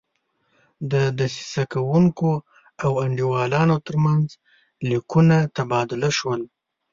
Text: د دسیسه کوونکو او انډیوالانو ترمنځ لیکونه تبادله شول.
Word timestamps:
د 0.91 0.93
دسیسه 1.19 1.63
کوونکو 1.73 2.29
او 2.83 2.91
انډیوالانو 3.05 3.77
ترمنځ 3.87 4.27
لیکونه 4.89 5.37
تبادله 5.55 6.09
شول. 6.17 6.41